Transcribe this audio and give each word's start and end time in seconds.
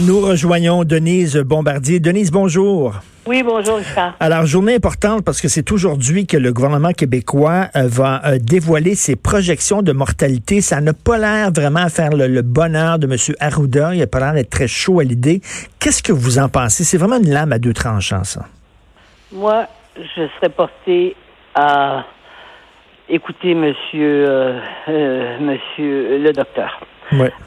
Nous 0.00 0.20
rejoignons 0.20 0.84
Denise 0.84 1.36
Bombardier. 1.38 2.00
Denise, 2.00 2.30
bonjour. 2.30 2.96
Oui, 3.26 3.42
bonjour, 3.42 3.76
Richard. 3.76 4.14
Alors, 4.20 4.44
journée 4.44 4.74
importante 4.74 5.24
parce 5.24 5.40
que 5.40 5.48
c'est 5.48 5.72
aujourd'hui 5.72 6.26
que 6.26 6.36
le 6.36 6.52
gouvernement 6.52 6.92
québécois 6.92 7.68
euh, 7.74 7.86
va 7.86 8.20
euh, 8.26 8.38
dévoiler 8.38 8.94
ses 8.94 9.16
projections 9.16 9.80
de 9.82 9.92
mortalité. 9.92 10.60
Ça 10.60 10.80
n'a 10.82 10.92
pas 10.92 11.16
l'air 11.16 11.50
vraiment 11.50 11.80
à 11.80 11.88
faire 11.88 12.10
le, 12.10 12.26
le 12.26 12.42
bonheur 12.42 12.98
de 12.98 13.06
M. 13.06 13.16
Arruda. 13.40 13.94
Il 13.94 14.00
n'a 14.00 14.06
pas 14.06 14.20
l'air 14.20 14.34
d'être 14.34 14.50
très 14.50 14.68
chaud 14.68 15.00
à 15.00 15.04
l'idée. 15.04 15.40
Qu'est-ce 15.78 16.02
que 16.02 16.12
vous 16.12 16.38
en 16.38 16.50
pensez? 16.50 16.84
C'est 16.84 16.98
vraiment 16.98 17.16
une 17.18 17.30
lame 17.30 17.52
à 17.52 17.58
deux 17.58 17.72
tranchants, 17.72 18.24
ça. 18.24 18.44
Moi, 19.32 19.66
je 19.96 20.26
serais 20.36 20.50
porté 20.50 21.16
à 21.54 22.04
écouter 23.08 23.54
monsieur, 23.54 24.28
euh, 24.28 24.60
euh, 24.88 25.38
monsieur 25.40 26.18
le 26.18 26.32
docteur. 26.32 26.80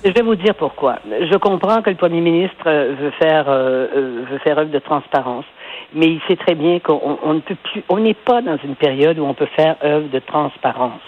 Je 0.05 0.11
vais 0.11 0.21
vous 0.21 0.35
dire 0.35 0.55
pourquoi. 0.55 0.99
Je 1.09 1.37
comprends 1.37 1.81
que 1.81 1.89
le 1.89 1.95
premier 1.95 2.21
ministre 2.21 2.63
euh, 2.65 2.95
veut 2.99 3.11
faire 3.11 3.45
euh, 3.49 3.87
euh, 3.95 4.23
veut 4.29 4.37
faire 4.39 4.57
œuvre 4.57 4.71
de 4.71 4.79
transparence, 4.79 5.45
mais 5.93 6.07
il 6.07 6.21
sait 6.27 6.38
très 6.38 6.55
bien 6.55 6.79
qu'on 6.79 7.99
n'est 7.99 8.13
pas 8.13 8.41
dans 8.41 8.57
une 8.63 8.75
période 8.75 9.19
où 9.19 9.25
on 9.25 9.33
peut 9.33 9.49
faire 9.55 9.75
œuvre 9.83 10.07
de 10.09 10.19
transparence, 10.19 11.01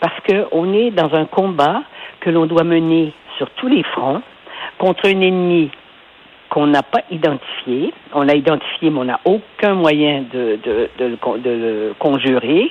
parce 0.00 0.18
que 0.20 0.46
on 0.52 0.72
est 0.72 0.90
dans 0.90 1.12
un 1.14 1.24
combat 1.24 1.82
que 2.20 2.30
l'on 2.30 2.46
doit 2.46 2.64
mener 2.64 3.12
sur 3.36 3.50
tous 3.50 3.68
les 3.68 3.82
fronts 3.82 4.22
contre 4.78 5.06
un 5.06 5.20
ennemi 5.20 5.70
qu'on 6.50 6.66
n'a 6.68 6.82
pas 6.82 7.00
identifié. 7.10 7.92
On 8.12 8.22
l'a 8.22 8.34
identifié, 8.34 8.90
mais 8.90 9.00
on 9.00 9.04
n'a 9.04 9.20
aucun 9.24 9.74
moyen 9.74 10.24
de, 10.32 10.58
le 10.98 11.92
conjurer. 11.98 12.70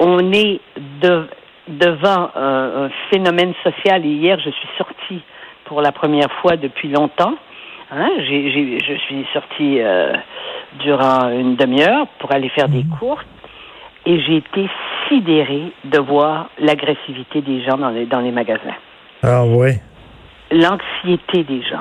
On 0.00 0.32
est 0.32 0.60
de- 1.02 1.26
devant 1.68 2.30
un, 2.34 2.84
un 2.86 2.90
phénomène 3.10 3.52
social. 3.62 4.04
Et 4.04 4.08
hier, 4.08 4.38
je 4.40 4.50
suis 4.50 4.68
sortie 4.76 5.20
pour 5.64 5.82
la 5.82 5.92
première 5.92 6.30
fois 6.40 6.56
depuis 6.56 6.88
longtemps. 6.88 7.34
Hein, 7.90 8.10
j'ai- 8.18 8.50
j'ai- 8.50 8.78
je 8.80 8.94
suis 9.00 9.26
sortie 9.32 9.80
euh, 9.80 10.12
durant 10.80 11.30
une 11.30 11.56
demi-heure 11.56 12.06
pour 12.18 12.32
aller 12.32 12.48
faire 12.50 12.68
des 12.68 12.84
courses 12.98 13.24
et 14.04 14.20
j'ai 14.20 14.36
été 14.36 14.68
sidérée 15.08 15.72
de 15.84 15.98
voir 15.98 16.50
l'agressivité 16.58 17.40
des 17.40 17.62
gens 17.62 17.78
dans 17.78 17.88
les, 17.90 18.04
dans 18.04 18.20
les 18.20 18.30
magasins 18.30 18.76
Ah 19.22 19.44
oui. 19.46 19.70
l'anxiété 20.50 21.44
des 21.44 21.62
gens. 21.62 21.80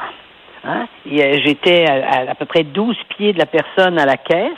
Hein? 0.63 0.87
J'étais 1.05 1.85
à, 1.89 1.93
à, 2.27 2.31
à 2.31 2.35
peu 2.35 2.45
près 2.45 2.63
12 2.63 2.95
pieds 3.17 3.33
de 3.33 3.39
la 3.39 3.45
personne 3.45 3.99
à 3.99 4.05
la 4.05 4.17
caisse. 4.17 4.51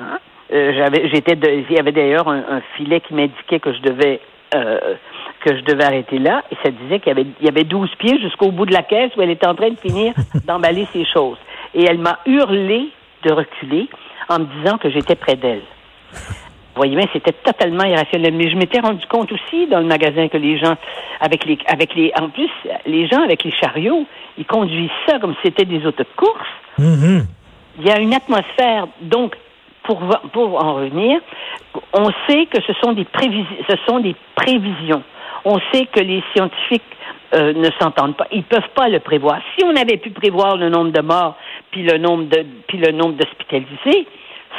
Hein? 0.00 0.18
Euh, 0.52 0.72
j'avais, 0.76 1.08
j'étais 1.12 1.36
il 1.68 1.72
y 1.74 1.78
avait 1.78 1.92
d'ailleurs 1.92 2.28
un, 2.28 2.38
un 2.38 2.60
filet 2.76 3.00
qui 3.00 3.14
m'indiquait 3.14 3.60
que 3.60 3.72
je 3.72 3.80
devais 3.80 4.20
euh, 4.54 4.94
que 5.40 5.56
je 5.56 5.62
devais 5.62 5.84
arrêter 5.84 6.18
là, 6.18 6.42
et 6.50 6.56
ça 6.62 6.70
disait 6.70 7.00
qu'il 7.00 7.08
y 7.08 7.10
avait, 7.10 7.26
il 7.40 7.44
y 7.44 7.48
avait 7.48 7.64
12 7.64 7.90
pieds 7.98 8.18
jusqu'au 8.20 8.50
bout 8.50 8.66
de 8.66 8.72
la 8.72 8.82
caisse 8.82 9.10
où 9.16 9.22
elle 9.22 9.30
était 9.30 9.46
en 9.46 9.54
train 9.54 9.70
de 9.70 9.78
finir 9.78 10.14
d'emballer 10.46 10.86
ses 10.92 11.04
choses. 11.04 11.38
Et 11.74 11.84
elle 11.84 11.98
m'a 11.98 12.20
hurlé 12.24 12.88
de 13.24 13.32
reculer 13.32 13.88
en 14.28 14.38
me 14.38 14.46
disant 14.58 14.78
que 14.78 14.90
j'étais 14.90 15.16
près 15.16 15.36
d'elle. 15.36 15.62
Vous 16.12 16.80
voyez 16.80 16.96
bien, 16.96 17.06
c'était 17.12 17.32
totalement 17.32 17.84
irrationnel. 17.84 18.34
Mais 18.34 18.50
je 18.50 18.56
m'étais 18.56 18.80
rendu 18.80 19.04
compte 19.06 19.30
aussi 19.30 19.66
dans 19.66 19.78
le 19.78 19.86
magasin 19.86 20.28
que 20.28 20.36
les 20.36 20.58
gens, 20.58 20.74
avec 21.20 21.44
les, 21.44 21.58
avec 21.66 21.94
les, 21.94 22.12
en 22.20 22.28
plus, 22.30 22.50
les 22.86 23.06
gens 23.06 23.22
avec 23.22 23.44
les 23.44 23.52
chariots, 23.52 24.06
ils 24.38 24.46
conduisent 24.46 24.90
ça 25.06 25.18
comme 25.20 25.34
si 25.34 25.40
c'était 25.44 25.66
des 25.66 25.86
autos 25.86 26.02
de 26.02 26.16
course. 26.16 26.48
Mhm. 26.78 27.26
Il 27.78 27.86
y 27.86 27.90
a 27.90 27.98
une 27.98 28.14
atmosphère. 28.14 28.88
Donc, 29.00 29.36
pour, 29.84 30.00
pour 30.32 30.64
en 30.64 30.74
revenir, 30.74 31.20
on 31.92 32.10
sait 32.28 32.46
que 32.46 32.60
ce 32.62 32.72
sont 32.82 32.92
des 32.92 33.04
prévisions. 33.04 33.56
Ce 33.68 33.76
sont 33.86 34.00
des 34.00 34.16
prévisions. 34.34 35.02
On 35.44 35.58
sait 35.72 35.86
que 35.86 36.00
les 36.00 36.22
scientifiques 36.34 36.82
euh, 37.34 37.52
ne 37.52 37.68
s'entendent 37.80 38.16
pas. 38.16 38.26
Ils 38.32 38.44
peuvent 38.44 38.70
pas 38.74 38.88
le 38.88 39.00
prévoir. 39.00 39.38
Si 39.56 39.64
on 39.64 39.76
avait 39.76 39.98
pu 39.98 40.10
prévoir 40.10 40.56
le 40.56 40.68
nombre 40.70 40.90
de 40.90 41.00
morts 41.00 41.36
puis 41.70 41.82
le 41.82 41.98
nombre 41.98 42.24
de 42.24 42.44
le 42.72 42.92
nombre 42.92 43.14
d'hospitalisés, 43.14 44.06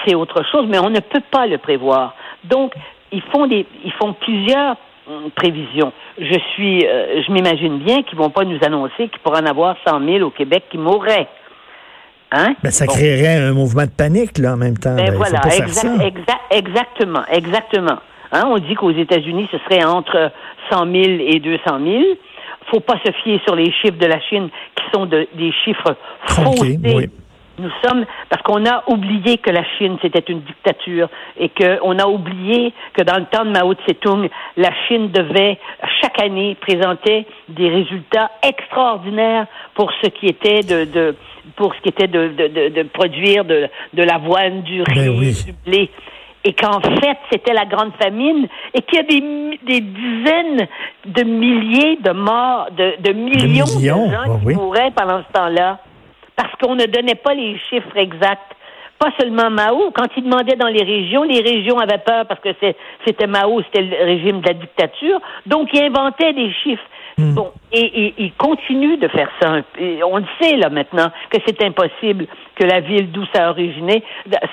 c'est 0.06 0.16
autre 0.16 0.44
chose. 0.52 0.66
Mais 0.69 0.80
on 0.80 0.90
ne 0.90 1.00
peut 1.00 1.24
pas 1.31 1.47
le 1.47 1.57
prévoir. 1.57 2.16
Donc, 2.44 2.74
ils 3.12 3.24
font 3.34 3.47
des, 3.47 3.66
ils 3.84 3.94
font 3.94 4.13
plusieurs 4.13 4.75
hum, 5.07 5.31
prévisions. 5.31 5.92
Je 6.19 6.40
suis, 6.53 6.86
euh, 6.86 7.24
je 7.24 7.31
m'imagine 7.31 7.80
bien 7.80 8.03
qu'ils 8.03 8.18
vont 8.18 8.30
pas 8.30 8.44
nous 8.44 8.59
annoncer 8.63 9.09
qu'il 9.09 9.19
pourrait 9.24 9.42
en 9.42 9.47
avoir 9.47 9.75
100 9.88 10.06
000 10.06 10.25
au 10.25 10.30
Québec 10.30 10.66
qui 10.69 10.78
mourraient. 10.78 11.28
Hein? 12.31 12.56
Ben, 12.63 12.72
ça 12.72 12.86
Bon. 12.86 12.94
créerait 12.94 13.36
un 13.38 13.53
mouvement 13.53 13.84
de 13.84 13.90
panique, 13.90 14.38
là, 14.40 14.53
en 14.53 14.58
même 14.58 14.78
temps. 14.78 14.96
Ben 14.96 15.06
Ben, 15.06 15.13
il 15.13 15.18
voilà, 15.18 15.40
exact- 15.56 16.02
exact- 16.03 16.41
exactement, 16.52 17.24
exactement. 17.31 17.97
Hein, 18.31 18.44
on 18.47 18.58
dit 18.58 18.74
qu'aux 18.75 18.91
États-Unis, 18.91 19.47
ce 19.52 19.58
serait 19.59 19.84
entre 19.86 20.31
100 20.72 20.86
000 20.91 20.96
et 21.19 21.40
200 21.40 21.80
000. 21.84 22.03
Faut 22.72 22.80
pas 22.80 22.96
se 23.06 23.12
fier 23.24 23.40
sur 23.46 23.56
les 23.56 23.72
chiffres 23.72 23.97
de 24.00 24.08
la 24.08 24.19
Chine, 24.22 24.50
qui 24.75 24.84
sont 24.94 25.06
de- 25.06 25.28
des 25.36 25.52
chiffres 25.63 25.96
faussés. 26.28 26.80
oui. 26.84 27.09
Nous 27.57 27.69
sommes 27.85 28.05
parce 28.29 28.41
qu'on 28.41 28.66
a 28.66 28.83
oublié 28.88 29.38
que 29.38 29.49
la 29.49 29.63
Chine 29.77 29.97
c'était 30.01 30.23
une 30.31 30.41
dictature 30.41 31.07
et 31.39 31.49
qu'on 31.49 31.97
a 31.99 32.05
oublié 32.05 32.73
que 32.93 33.01
dans 33.03 33.17
le 33.17 33.25
temps 33.25 33.45
de 33.45 33.51
Mao 33.51 33.73
Tse-tung, 33.73 34.29
la 34.57 34.71
Chine 34.88 35.09
devait 35.11 35.57
chaque 36.01 36.21
année 36.21 36.55
présenter 36.59 37.25
des 37.47 37.69
résultats 37.69 38.29
extraordinaires 38.44 39.47
pour 39.73 39.91
ce 40.01 40.09
qui 40.09 40.27
était 40.27 40.61
de, 40.61 40.85
de 40.85 41.15
pour 41.55 41.73
ce 41.75 41.81
qui 41.81 41.89
était 41.89 42.07
de, 42.07 42.27
de, 42.29 42.47
de, 42.47 42.69
de 42.69 42.83
produire 42.83 43.45
de, 43.45 43.67
de 43.94 44.03
l'avoine, 44.03 44.61
du 44.63 44.81
riz, 44.81 44.95
Ben 44.95 45.09
oui. 45.17 45.33
du 45.45 45.53
blé. 45.65 45.89
Et 46.44 46.53
qu'en 46.53 46.79
fait, 46.79 47.17
c'était 47.31 47.53
la 47.53 47.65
grande 47.65 47.91
famine 47.99 48.47
et 48.73 48.81
qu'il 48.81 48.97
y 48.97 49.01
a 49.01 49.03
des, 49.03 49.59
des 49.65 49.81
dizaines 49.81 50.67
de 51.05 51.23
milliers 51.23 51.97
de 52.03 52.11
morts, 52.11 52.67
de, 52.77 52.95
de 53.01 53.13
millions 53.13 53.65
de, 53.65 53.77
millions, 53.77 54.11
gens 54.11 54.21
ah 54.25 54.39
qui 54.39 54.45
oui. 54.45 54.55
mouraient 54.55 54.91
pendant 54.91 55.23
ce 55.27 55.31
temps-là 55.33 55.79
parce 56.35 56.53
qu'on 56.62 56.75
ne 56.75 56.85
donnait 56.85 57.16
pas 57.16 57.34
les 57.34 57.57
chiffres 57.69 57.96
exacts. 57.97 58.56
Pas 58.97 59.12
seulement 59.19 59.50
Mao, 59.50 59.91
quand 59.91 60.07
il 60.16 60.23
demandait 60.23 60.56
dans 60.56 60.69
les 60.69 60.84
régions, 60.84 61.23
les 61.23 61.41
régions 61.41 61.78
avaient 61.79 61.97
peur 61.97 62.25
parce 62.28 62.40
que 62.40 62.50
c'était 63.06 63.28
Mao, 63.28 63.62
c'était 63.63 63.81
le 63.81 64.06
régime 64.06 64.40
de 64.40 64.47
la 64.47 64.53
dictature, 64.53 65.19
donc 65.45 65.69
il 65.74 65.84
inventait 65.84 66.31
des 66.31 66.51
chiffres. 66.63 66.84
Bon, 67.18 67.51
et, 67.72 68.13
il 68.18 68.34
continue 68.34 68.97
de 68.97 69.07
faire 69.07 69.29
ça. 69.41 69.62
Et 69.79 70.03
on 70.03 70.18
le 70.18 70.25
sait 70.41 70.57
là 70.57 70.69
maintenant 70.69 71.07
que 71.29 71.38
c'est 71.45 71.63
impossible 71.63 72.28
que 72.56 72.66
la 72.66 72.81
ville 72.81 73.09
d'où 73.12 73.24
ça 73.34 73.47
a 73.47 73.50
originé, 73.51 74.03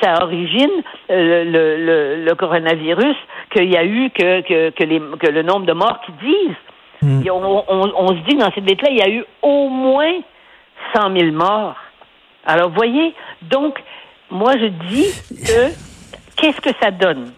ça 0.00 0.22
origine 0.22 0.71
euh, 1.10 1.44
le, 1.44 1.84
le, 1.84 2.25
le 2.25 2.34
coronavirus, 2.37 3.16
qu'il 3.50 3.72
y 3.72 3.76
a 3.76 3.84
eu 3.84 4.10
que, 4.10 4.42
que, 4.42 4.71
que, 4.71 4.84
les, 4.84 5.00
que 5.19 5.31
le 5.31 5.42
nombre 5.42 5.66
de 5.66 5.72
morts 5.72 6.00
qui 6.06 6.12
disent. 6.25 6.56
Hmm. 7.03 7.22
On, 7.32 7.65
on, 7.66 7.92
on 7.97 8.09
se 8.09 8.28
dit 8.28 8.37
dans 8.37 8.53
cette 8.53 8.69
lettre-là, 8.69 8.91
il 8.91 8.98
y 8.98 9.03
a 9.03 9.10
eu 9.10 9.25
au 9.42 9.69
moins 9.69 10.21
100 10.94 11.15
000 11.16 11.32
morts. 11.32 11.76
Alors, 12.47 12.70
voyez, 12.70 13.15
donc, 13.50 13.75
moi, 14.31 14.54
je 14.59 14.66
dis 14.88 15.06
que 15.44 15.72
qu'est-ce 16.37 16.60
que 16.60 16.70
ça 16.81 16.91
donne? 16.91 17.32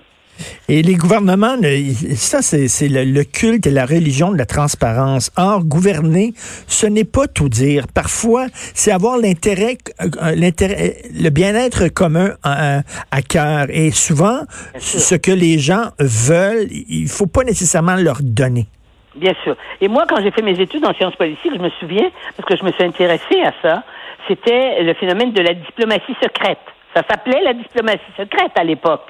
Et 0.68 0.82
les 0.82 0.94
gouvernements, 0.96 1.56
ne- 1.56 1.92
ça, 2.16 2.42
c'est 2.42 2.88
le, 2.88 3.04
le 3.04 3.22
culte 3.22 3.68
et 3.68 3.70
la 3.70 3.86
religion 3.86 4.32
de 4.32 4.36
la 4.38 4.46
transparence. 4.46 5.30
Or, 5.36 5.62
gouverner, 5.64 6.32
ce 6.66 6.86
n'est 6.86 7.04
pas 7.04 7.28
tout 7.28 7.48
dire. 7.48 7.86
Parfois, 7.86 8.46
c'est 8.74 8.90
avoir 8.90 9.16
l'intérêt, 9.16 9.78
euh, 10.00 10.34
l'intérêt, 10.34 10.96
le 11.14 11.28
bien-être 11.30 11.86
commun 11.86 12.32
à, 12.42 12.80
à 13.12 13.22
cœur. 13.22 13.66
Et 13.70 13.92
souvent, 13.92 14.40
ce 14.78 15.14
que 15.14 15.30
les 15.30 15.60
gens 15.60 15.90
veulent, 16.00 16.66
il 16.70 17.06
faut 17.08 17.26
pas 17.28 17.44
nécessairement 17.44 17.94
leur 17.94 18.18
donner. 18.20 18.66
Bien 19.14 19.32
sûr. 19.44 19.56
Et 19.80 19.88
moi, 19.88 20.04
quand 20.08 20.20
j'ai 20.22 20.30
fait 20.32 20.42
mes 20.42 20.58
études 20.60 20.84
en 20.84 20.92
sciences 20.94 21.14
politiques, 21.16 21.52
je 21.54 21.60
me 21.62 21.70
souviens, 21.80 22.10
parce 22.36 22.48
que 22.48 22.56
je 22.56 22.64
me 22.64 22.72
suis 22.72 22.82
intéressée 22.84 23.42
à 23.42 23.52
ça, 23.62 23.82
c'était 24.26 24.82
le 24.82 24.94
phénomène 24.94 25.32
de 25.32 25.40
la 25.42 25.54
diplomatie 25.54 26.14
secrète. 26.22 26.58
Ça 26.94 27.02
s'appelait 27.08 27.42
la 27.42 27.52
diplomatie 27.54 28.00
secrète 28.16 28.52
à 28.58 28.64
l'époque, 28.64 29.06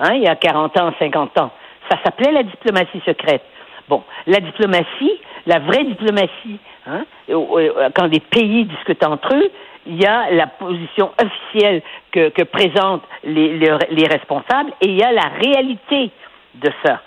hein, 0.00 0.14
il 0.14 0.22
y 0.22 0.28
a 0.28 0.36
40 0.36 0.76
ans, 0.78 0.92
50 0.98 1.38
ans. 1.38 1.50
Ça 1.90 1.98
s'appelait 2.04 2.32
la 2.32 2.42
diplomatie 2.42 3.00
secrète. 3.04 3.42
Bon, 3.88 4.02
la 4.26 4.40
diplomatie, 4.40 5.12
la 5.46 5.58
vraie 5.60 5.84
diplomatie, 5.84 6.58
hein, 6.86 7.04
au- 7.30 7.58
au- 7.58 7.60
quand 7.94 8.08
des 8.08 8.20
pays 8.20 8.64
discutent 8.66 9.04
entre 9.06 9.34
eux, 9.34 9.50
il 9.86 10.00
y 10.00 10.04
a 10.06 10.30
la 10.32 10.46
position 10.46 11.10
officielle 11.22 11.80
que, 12.12 12.42
présentent 12.44 13.04
les, 13.24 13.56
les, 13.56 13.72
les 13.90 14.06
responsables 14.06 14.70
et 14.82 14.88
il 14.88 14.96
y 14.98 15.02
a 15.02 15.12
la 15.12 15.30
réalité 15.42 16.10
de 16.56 16.70
ça. 16.84 17.00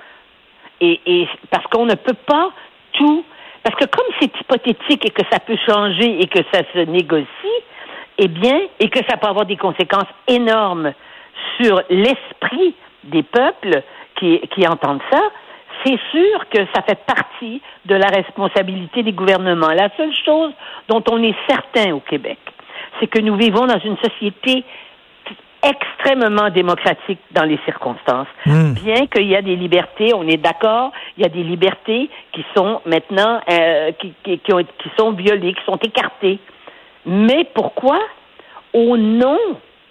Et, 0.81 1.27
parce 1.51 1.65
qu'on 1.67 1.85
ne 1.85 1.93
peut 1.93 2.17
pas 2.25 2.51
tout 2.93 3.23
Parce 3.63 3.75
que 3.75 3.85
comme 3.85 4.07
c'est 4.19 4.35
hypothétique 4.39 5.05
et 5.05 5.11
que 5.11 5.21
ça 5.31 5.39
peut 5.39 5.57
changer 5.67 6.21
et 6.21 6.27
que 6.27 6.39
ça 6.51 6.61
se 6.73 6.79
négocie, 6.79 7.27
eh 8.17 8.27
bien, 8.27 8.59
et 8.79 8.89
que 8.89 8.99
ça 9.07 9.17
peut 9.17 9.27
avoir 9.27 9.45
des 9.45 9.57
conséquences 9.57 10.09
énormes 10.27 10.93
sur 11.59 11.81
l'esprit 11.89 12.75
des 13.03 13.23
peuples 13.23 13.83
qui, 14.15 14.39
qui 14.53 14.67
entendent 14.67 15.01
ça, 15.11 15.21
c'est 15.83 15.99
sûr 16.11 16.49
que 16.49 16.59
ça 16.73 16.81
fait 16.83 16.99
partie 17.05 17.61
de 17.85 17.95
la 17.95 18.07
responsabilité 18.07 19.03
des 19.03 19.13
gouvernements. 19.13 19.69
La 19.69 19.89
seule 19.97 20.13
chose 20.25 20.51
dont 20.87 21.03
on 21.09 21.23
est 21.23 21.35
certain 21.47 21.93
au 21.93 21.99
Québec, 21.99 22.37
c'est 22.99 23.07
que 23.07 23.19
nous 23.19 23.35
vivons 23.35 23.65
dans 23.65 23.79
une 23.79 23.97
société 23.97 24.63
extrêmement 25.63 26.49
démocratique 26.49 27.19
dans 27.31 27.43
les 27.43 27.59
circonstances. 27.65 28.27
Hmm. 28.45 28.73
Bien 28.73 29.07
qu'il 29.07 29.27
y 29.27 29.35
a 29.35 29.41
des 29.41 29.55
libertés, 29.55 30.13
on 30.13 30.27
est 30.27 30.37
d'accord, 30.37 30.91
il 31.17 31.23
y 31.23 31.25
a 31.25 31.29
des 31.29 31.43
libertés 31.43 32.09
qui 32.31 32.45
sont 32.55 32.81
maintenant 32.85 33.39
euh, 33.49 33.91
qui, 33.99 34.13
qui, 34.23 34.39
qui, 34.39 34.53
ont, 34.53 34.63
qui 34.63 34.89
sont 34.97 35.11
violées, 35.11 35.53
qui 35.53 35.63
sont 35.65 35.77
écartées. 35.77 36.39
Mais 37.05 37.45
pourquoi? 37.53 37.99
Au 38.73 38.97
nom, 38.97 39.37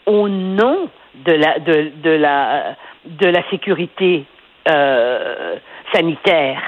au 0.07 0.29
nom 0.29 0.89
de 1.15 1.33
la 1.33 1.59
de, 1.59 1.93
de 2.03 2.11
la 2.11 2.77
de 3.05 3.27
la 3.27 3.43
sécurité 3.51 4.25
euh, 4.69 5.57
sanitaire. 5.93 6.61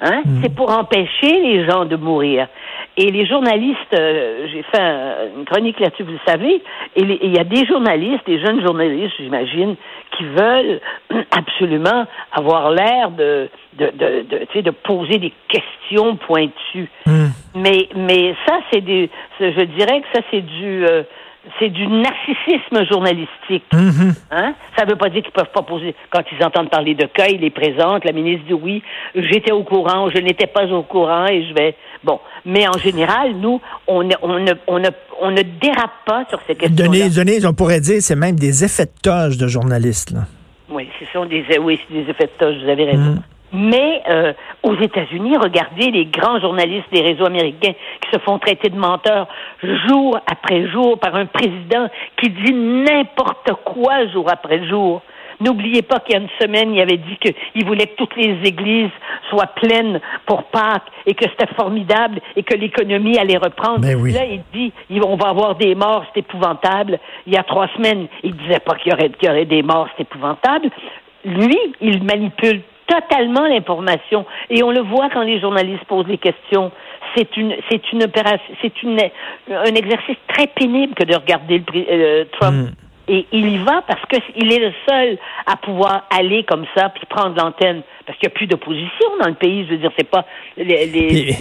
Hein? 0.00 0.22
C'est 0.42 0.54
pour 0.54 0.70
empêcher 0.70 1.40
les 1.40 1.64
gens 1.64 1.84
de 1.84 1.96
mourir. 1.96 2.48
Et 2.98 3.10
les 3.10 3.24
journalistes, 3.26 3.94
euh, 3.98 4.46
j'ai 4.52 4.62
fait 4.64 4.80
un- 4.80 5.38
une 5.38 5.44
chronique 5.46 5.80
là-dessus, 5.80 6.02
vous 6.02 6.12
le 6.12 6.18
savez, 6.26 6.62
et 6.94 7.00
il 7.22 7.34
y 7.34 7.38
a 7.38 7.44
des 7.44 7.64
journalistes, 7.64 8.26
des 8.26 8.38
jeunes 8.38 8.60
journalistes, 8.60 9.14
j'imagine, 9.18 9.76
qui 10.16 10.24
veulent 10.24 10.78
absolument 11.30 12.04
avoir 12.32 12.70
l'air 12.70 13.10
de, 13.10 13.48
de, 13.78 13.86
de, 13.96 14.46
de, 14.54 14.60
de 14.60 14.70
poser 14.70 15.18
des 15.18 15.32
questions 15.48 16.16
pointues. 16.16 16.90
Hmm. 17.06 17.28
Mais, 17.54 17.88
mais 17.96 18.34
ça, 18.46 18.58
c'est 18.70 18.82
des, 18.82 19.08
je 19.40 19.62
dirais 19.62 20.02
que 20.02 20.06
ça, 20.14 20.20
c'est 20.30 20.42
du, 20.42 20.84
euh, 20.84 21.02
c'est 21.58 21.70
du 21.70 21.86
narcissisme 21.86 22.86
journalistique. 22.90 23.64
Mhm. 23.72 24.14
Hein? 24.30 24.54
Ça 24.76 24.84
ne 24.84 24.90
veut 24.90 24.96
pas 24.96 25.08
dire 25.08 25.22
qu'ils 25.22 25.32
peuvent 25.32 25.50
pas 25.52 25.62
poser. 25.62 25.94
Quand 26.10 26.22
ils 26.30 26.44
entendent 26.44 26.70
parler 26.70 26.94
de 26.94 27.06
cas, 27.06 27.26
ils 27.28 27.40
les 27.40 27.50
présentent. 27.50 28.04
La 28.04 28.12
ministre 28.12 28.46
dit 28.46 28.54
oui, 28.54 28.82
j'étais 29.14 29.52
au 29.52 29.62
courant, 29.64 30.08
je 30.10 30.18
n'étais 30.18 30.46
pas 30.46 30.66
au 30.66 30.82
courant 30.82 31.26
et 31.26 31.44
je 31.48 31.54
vais. 31.54 31.74
Bon. 32.04 32.20
Mais 32.44 32.66
en 32.68 32.78
général, 32.78 33.34
nous, 33.34 33.60
on 33.86 34.02
ne, 34.02 34.14
on 34.22 34.38
ne, 34.38 34.52
on 34.66 34.78
ne, 34.78 34.88
on 35.20 35.30
ne 35.30 35.42
dérape 35.42 36.04
pas 36.06 36.24
sur 36.28 36.40
ces 36.46 36.54
questions. 36.54 36.76
Donner, 36.76 37.10
donner, 37.10 37.44
on 37.44 37.54
pourrait 37.54 37.80
dire, 37.80 38.00
c'est 38.00 38.16
même 38.16 38.36
des 38.36 38.64
effets 38.64 38.86
de 38.86 39.00
toge 39.02 39.36
de 39.36 39.48
journalistes. 39.48 40.12
Là. 40.12 40.20
Oui, 40.70 40.88
ce 40.98 41.06
sont 41.12 41.26
des, 41.26 41.44
oui, 41.60 41.78
c'est 41.86 41.94
des 41.94 42.10
effets 42.10 42.26
de 42.26 42.38
toge, 42.38 42.56
vous 42.62 42.68
avez 42.68 42.84
raison. 42.84 43.22
Mais 43.52 44.02
euh, 44.08 44.32
aux 44.62 44.76
États-Unis, 44.76 45.36
regardez 45.36 45.90
les 45.90 46.06
grands 46.06 46.40
journalistes 46.40 46.90
des 46.90 47.02
réseaux 47.02 47.26
américains 47.26 47.72
qui 47.72 48.10
se 48.12 48.18
font 48.20 48.38
traiter 48.38 48.70
de 48.70 48.78
menteurs 48.78 49.28
jour 49.62 50.18
après 50.26 50.68
jour 50.70 50.98
par 50.98 51.14
un 51.14 51.26
président 51.26 51.88
qui 52.16 52.30
dit 52.30 52.52
n'importe 52.52 53.52
quoi 53.64 54.06
jour 54.08 54.26
après 54.30 54.66
jour. 54.66 55.02
N'oubliez 55.40 55.82
pas 55.82 55.98
qu'il 55.98 56.14
y 56.14 56.18
a 56.18 56.22
une 56.22 56.28
semaine, 56.40 56.72
il 56.72 56.80
avait 56.80 56.98
dit 56.98 57.18
qu'il 57.18 57.64
voulait 57.66 57.88
que 57.88 57.96
toutes 57.96 58.16
les 58.16 58.38
églises 58.44 58.90
soient 59.28 59.48
pleines 59.48 60.00
pour 60.24 60.44
Pâques 60.44 60.86
et 61.04 61.14
que 61.14 61.24
c'était 61.28 61.52
formidable 61.54 62.20
et 62.36 62.42
que 62.42 62.54
l'économie 62.54 63.18
allait 63.18 63.38
reprendre. 63.38 63.80
Ben 63.80 63.96
oui. 63.96 64.12
Là, 64.12 64.24
il 64.24 64.42
dit 64.54 64.72
on 65.02 65.16
va 65.16 65.30
avoir 65.30 65.56
des 65.56 65.74
morts, 65.74 66.04
c'est 66.14 66.20
épouvantable. 66.20 66.98
Il 67.26 67.34
y 67.34 67.36
a 67.36 67.42
trois 67.42 67.68
semaines, 67.76 68.06
il 68.22 68.36
disait 68.36 68.60
pas 68.60 68.76
qu'il 68.76 68.92
y 68.92 68.94
aurait, 68.94 69.10
qu'il 69.10 69.28
y 69.28 69.32
aurait 69.32 69.44
des 69.44 69.62
morts, 69.62 69.88
c'est 69.96 70.02
épouvantable. 70.02 70.70
Lui, 71.24 71.58
il 71.80 72.02
manipule 72.04 72.62
totalement 73.00 73.46
l'information 73.46 74.24
et 74.50 74.62
on 74.62 74.70
le 74.70 74.80
voit 74.80 75.08
quand 75.10 75.22
les 75.22 75.40
journalistes 75.40 75.84
posent 75.84 76.06
des 76.06 76.18
questions. 76.18 76.70
C'est 77.16 77.36
une, 77.36 77.54
c'est 77.70 77.92
une 77.92 78.04
opération, 78.04 78.54
c'est 78.62 78.82
une, 78.82 78.98
un 79.50 79.74
exercice 79.74 80.16
très 80.28 80.46
pénible 80.46 80.94
que 80.94 81.04
de 81.04 81.14
regarder 81.14 81.58
le, 81.58 81.64
euh, 81.90 82.24
Trump. 82.38 82.70
Et 83.08 83.26
il 83.32 83.48
y 83.48 83.58
va 83.58 83.82
parce 83.86 84.00
qu'il 84.06 84.52
est 84.52 84.60
le 84.60 84.72
seul 84.88 85.18
à 85.46 85.56
pouvoir 85.56 86.06
aller 86.16 86.44
comme 86.44 86.64
ça 86.74 86.88
puis 86.90 87.04
prendre 87.10 87.34
l'antenne 87.36 87.82
parce 88.06 88.16
qu'il 88.18 88.28
n'y 88.28 88.32
a 88.32 88.36
plus 88.36 88.46
d'opposition 88.46 89.06
dans 89.20 89.28
le 89.28 89.34
pays. 89.34 89.66
Je 89.66 89.72
veux 89.72 89.78
dire, 89.78 89.90
c'est 89.98 90.08
pas 90.08 90.24
les, 90.56 91.36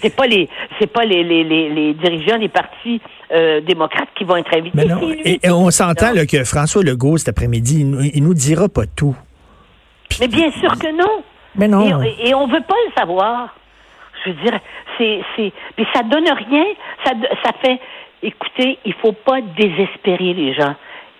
c'est- 0.00 0.16
pas 0.16 0.26
les 0.28 0.48
c'est 0.78 0.86
pas 0.86 1.04
les, 1.04 1.24
les, 1.24 1.42
les, 1.44 1.94
dirigeants 1.94 2.38
des 2.38 2.48
partis 2.48 3.00
euh, 3.32 3.60
démocrates 3.60 4.08
qui 4.16 4.22
vont 4.24 4.36
être 4.36 4.54
invités. 4.54 4.70
Mais 4.76 4.84
non, 4.84 5.00
et, 5.24 5.40
et 5.42 5.50
on 5.50 5.70
s'entend 5.70 6.12
que 6.30 6.44
François 6.44 6.82
Legault, 6.84 7.16
cet 7.18 7.28
après-midi, 7.30 7.80
il, 7.80 8.10
il 8.14 8.22
nous 8.22 8.34
dira 8.34 8.68
pas 8.68 8.86
tout. 8.86 9.16
Mais 10.20 10.28
bien 10.28 10.50
sûr 10.52 10.70
que 10.78 10.92
non. 10.92 11.22
Mais 11.56 11.68
non. 11.68 12.02
Et, 12.02 12.28
et 12.28 12.34
on 12.34 12.46
veut 12.46 12.60
pas 12.60 12.74
le 12.86 12.92
savoir. 12.96 13.54
Je 14.24 14.30
veux 14.30 14.36
dire, 14.42 14.58
c'est, 14.98 15.20
c'est, 15.36 15.52
mais 15.78 15.86
ça 15.94 16.02
donne 16.02 16.28
rien. 16.30 16.64
Ça, 17.04 17.12
ça 17.42 17.52
fait, 17.64 17.80
écoutez, 18.22 18.78
il 18.84 18.92
faut 18.94 19.12
pas 19.12 19.40
désespérer 19.40 20.34
les 20.34 20.52
gens. 20.54 20.74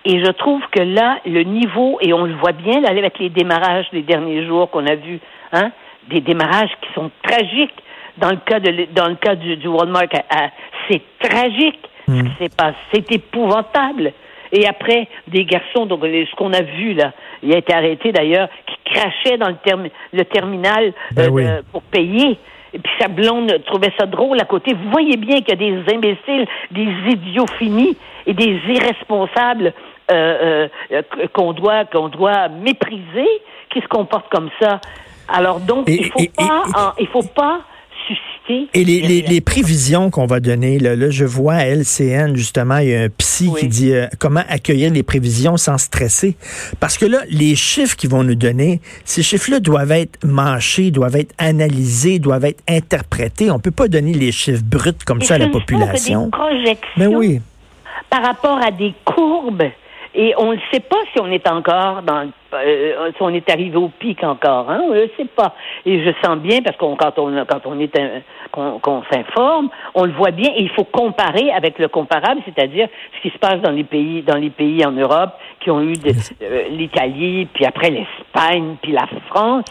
Et 0.04 0.22
je 0.24 0.30
trouve 0.32 0.62
que 0.70 0.80
là, 0.80 1.18
le 1.26 1.42
niveau, 1.42 1.98
et 2.00 2.12
on 2.12 2.24
le 2.24 2.34
voit 2.34 2.52
bien 2.52 2.80
là, 2.80 2.90
avec 2.90 3.18
les 3.18 3.28
démarrages 3.30 3.86
des 3.92 4.02
derniers 4.02 4.46
jours 4.46 4.70
qu'on 4.70 4.86
a 4.86 4.94
vus, 4.94 5.20
hein, 5.52 5.70
des 6.08 6.20
démarrages 6.20 6.70
qui 6.82 6.92
sont 6.94 7.10
tragiques. 7.22 7.74
Dans 8.18 8.30
le 8.30 8.36
cas 8.44 8.60
de, 8.60 8.86
dans 8.92 9.08
le 9.08 9.14
cas 9.14 9.34
du, 9.34 9.56
du 9.56 9.68
Walmart, 9.68 10.04
à- 10.30 10.44
à- 10.44 10.50
c'est 10.88 11.00
tragique 11.20 11.78
ce 12.06 12.12
qui 12.24 12.30
s'est 12.38 12.56
passé. 12.56 12.76
C'est 12.92 13.12
épouvantable. 13.12 14.12
Et 14.52 14.66
après, 14.66 15.08
des 15.28 15.44
garçons, 15.44 15.86
donc 15.86 16.02
les- 16.04 16.26
ce 16.26 16.34
qu'on 16.34 16.52
a 16.52 16.62
vu 16.62 16.94
là, 16.94 17.12
il 17.42 17.54
a 17.54 17.58
été 17.58 17.72
arrêté 17.72 18.12
d'ailleurs, 18.12 18.48
qui 18.66 18.76
crachait 18.92 19.38
dans 19.38 19.48
le, 19.48 19.56
termi- 19.64 19.92
le 20.12 20.24
terminal 20.24 20.92
Ben 21.12 21.26
euh, 21.26 21.30
oui. 21.30 21.44
de- 21.44 21.62
pour 21.72 21.82
payer. 21.82 22.38
Et 22.72 22.78
puis 22.78 22.92
sa 23.00 23.08
blonde 23.08 23.52
trouvait 23.66 23.92
ça 23.98 24.06
drôle 24.06 24.40
à 24.40 24.44
côté. 24.44 24.74
Vous 24.74 24.90
voyez 24.90 25.16
bien 25.16 25.40
qu'il 25.40 25.48
y 25.48 25.52
a 25.52 25.56
des 25.56 25.94
imbéciles, 25.94 26.46
des 26.70 26.88
idiots 27.12 27.46
finis 27.58 27.96
et 28.26 28.34
des 28.34 28.60
irresponsables 28.68 29.72
euh, 30.12 30.12
euh, 30.12 30.68
euh, 30.92 31.02
qu'on 31.32 31.52
doit 31.52 31.84
qu'on 31.84 32.08
doit 32.08 32.48
mépriser 32.48 33.28
qui 33.72 33.80
se 33.80 33.86
comportent 33.88 34.28
comme 34.30 34.50
ça. 34.60 34.80
Alors 35.28 35.60
donc 35.60 35.88
Et- 35.88 35.94
il 36.00 36.04
faut 36.10 36.18
et- 36.20 36.30
pas 36.36 36.42
et- 36.66 36.76
en- 36.78 36.92
il 36.98 37.06
faut 37.08 37.22
pas 37.22 37.60
Et 38.74 38.84
les, 38.84 39.00
des 39.00 39.08
les, 39.08 39.22
les 39.22 39.40
prévisions 39.40 40.10
qu'on 40.10 40.26
va 40.26 40.40
donner, 40.40 40.78
là, 40.78 40.96
là, 40.96 41.10
je 41.10 41.24
vois 41.24 41.54
à 41.54 41.66
LCN, 41.66 42.34
justement, 42.36 42.78
il 42.78 42.88
y 42.88 42.94
a 42.94 43.02
un 43.02 43.08
psy 43.08 43.48
Oui. 43.52 43.60
qui 43.60 43.68
dit 43.68 43.92
euh, 43.92 44.06
comment 44.18 44.42
accueillir 44.48 44.92
les 44.92 45.02
prévisions 45.02 45.56
sans 45.56 45.78
stresser. 45.78 46.36
Parce 46.80 46.98
que 46.98 47.06
là, 47.06 47.18
les 47.30 47.54
chiffres 47.56 47.96
qu'ils 47.96 48.10
vont 48.10 48.24
nous 48.24 48.34
donner, 48.34 48.80
ces 49.04 49.22
chiffres-là 49.22 49.60
doivent 49.60 49.92
être 49.92 50.18
mâchés, 50.24 50.90
doivent 50.90 51.16
être 51.16 51.34
analysés, 51.38 52.18
doivent 52.18 52.44
être 52.44 52.62
interprétés. 52.68 53.50
On 53.50 53.58
peut 53.58 53.70
pas 53.70 53.88
donner 53.88 54.12
les 54.14 54.32
chiffres 54.32 54.62
bruts 54.64 54.92
comme 55.04 55.20
Et 55.22 55.24
ça 55.24 55.34
à 55.34 55.38
la 55.38 55.46
ne 55.46 55.52
population. 55.52 56.24
Des 56.26 56.30
projections 56.30 56.88
Mais 56.96 57.06
oui. 57.06 57.40
par 58.08 58.22
rapport 58.22 58.58
à 58.62 58.70
des 58.70 58.94
courbes. 59.04 59.64
Et 60.14 60.34
on 60.38 60.52
ne 60.52 60.58
sait 60.72 60.80
pas 60.80 60.96
si 61.12 61.20
on 61.20 61.26
est 61.30 61.46
encore 61.48 62.02
dans, 62.02 62.28
euh, 62.52 63.10
si 63.16 63.22
on 63.22 63.28
est 63.30 63.48
arrivé 63.48 63.76
au 63.76 63.88
pic 63.88 64.22
encore, 64.24 64.70
hein, 64.70 64.80
on 64.84 64.90
ne 64.90 65.00
le 65.00 65.10
sait 65.16 65.26
pas. 65.36 65.54
Et 65.86 66.04
je 66.04 66.10
sens 66.24 66.38
bien 66.38 66.62
parce 66.62 66.76
qu'on 66.76 66.96
quand 66.96 67.18
on 67.18 67.44
quand 67.44 67.66
on 67.66 67.78
est 67.78 67.92
qu'on 68.50 68.78
qu'on 68.78 69.02
s'informe, 69.10 69.68
on 69.94 70.04
le 70.04 70.12
voit 70.12 70.30
bien. 70.30 70.50
Et 70.56 70.62
il 70.62 70.70
faut 70.70 70.84
comparer 70.84 71.50
avec 71.52 71.78
le 71.78 71.88
comparable, 71.88 72.40
c'est-à-dire 72.44 72.88
ce 73.16 73.22
qui 73.22 73.32
se 73.32 73.38
passe 73.38 73.60
dans 73.60 73.72
les 73.72 73.84
pays 73.84 74.22
dans 74.22 74.36
les 74.36 74.50
pays 74.50 74.84
en 74.84 74.92
Europe 74.92 75.32
qui 75.60 75.70
ont 75.70 75.82
eu 75.82 75.94
euh, 76.42 76.68
l'Italie, 76.70 77.46
puis 77.52 77.64
après 77.66 77.90
l'Espagne, 77.90 78.76
puis 78.82 78.92
la 78.92 79.06
France. 79.28 79.66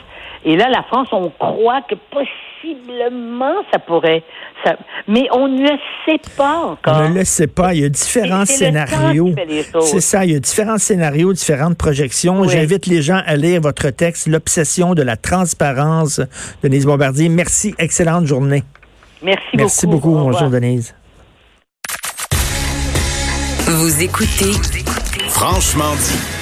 Et 0.45 0.55
là, 0.55 0.69
la 0.69 0.83
France, 0.83 1.09
on 1.12 1.29
croit 1.29 1.81
que 1.81 1.95
possiblement 1.95 3.55
ça 3.74 3.79
pourrait, 3.79 4.24
ça, 4.63 4.77
mais 5.07 5.27
on 5.33 5.50
ne 5.50 5.63
le 5.63 5.77
sait 6.05 6.21
pas 6.38 6.59
encore. 6.59 7.01
On 7.01 7.09
ne 7.09 7.15
le 7.15 7.25
sait 7.25 7.48
pas. 7.48 7.74
Il 7.74 7.81
y 7.81 7.86
a 7.86 7.89
différents 7.89 8.45
scénarios. 8.45 9.33
C'est 9.81 10.00
ça. 10.00 10.24
Il 10.24 10.31
y 10.31 10.36
a 10.36 10.39
différents 10.39 10.77
scénarios, 10.77 11.33
différentes 11.33 11.77
projections. 11.77 12.39
Oui. 12.39 12.48
J'invite 12.70 12.86
les 12.86 13.02
gens 13.02 13.20
à 13.26 13.36
lire 13.36 13.62
votre 13.62 13.90
texte, 13.90 14.28
L'obsession 14.28 14.94
de 14.94 15.02
la 15.02 15.18
transparence, 15.18 16.22
Denise 16.62 16.86
Bombardier. 16.86 17.28
Merci. 17.28 17.74
Excellente 17.80 18.28
journée. 18.28 18.64
Merci, 19.24 19.42
Merci 19.56 19.88
beaucoup. 19.88 20.12
beaucoup. 20.12 20.30
Bonjour, 20.30 20.52
Denise. 20.52 20.94
Vous 23.66 24.04
écoutez 24.04 24.52
Franchement 25.30 25.96
dit. 25.96 26.38